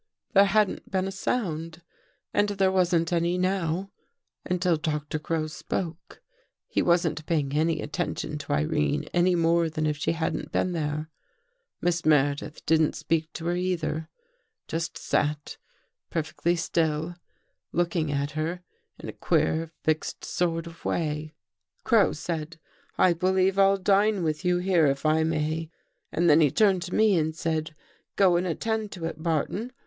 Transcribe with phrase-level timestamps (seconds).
[0.33, 1.83] There hadn't been a sound
[2.33, 3.91] and there wasn't any now,
[4.43, 6.23] until Doctor Crow spoke.
[6.67, 11.11] He wasn't paying any attention to Irene any more than if she hadn't been there.
[11.81, 14.09] Miss I Meredith didn't speak to her either—
[14.67, 15.57] just sat
[16.09, 17.13] per I fectly still,
[17.71, 18.63] looking at her
[18.97, 21.35] in a queer, fixed sort of [way."
[21.83, 22.57] Crow said:'
[22.97, 25.69] I believe I'll dine with you here, if I may.'
[26.11, 27.75] And then he turned to me and said:'
[28.15, 29.71] Go and attend to it, Barton.